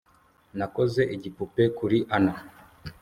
Nakoze 0.57 1.01
igipupe 1.15 1.63
kuri 1.77 1.97
Ann 2.15 2.27